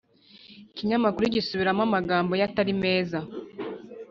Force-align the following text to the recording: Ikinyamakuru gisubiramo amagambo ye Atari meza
Ikinyamakuru 0.71 1.25
gisubiramo 1.35 1.81
amagambo 1.87 2.31
ye 2.39 2.43
Atari 2.47 2.73
meza 2.83 3.19